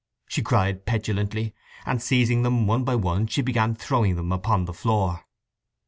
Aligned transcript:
she 0.27 0.41
cried 0.41 0.83
petulantly; 0.83 1.53
and 1.85 2.01
seizing 2.01 2.41
them 2.41 2.65
one 2.65 2.83
by 2.83 2.95
one 2.95 3.27
she 3.27 3.43
began 3.43 3.75
throwing 3.75 4.15
them 4.15 4.31
upon 4.31 4.65
the 4.65 4.73
floor. 4.73 5.25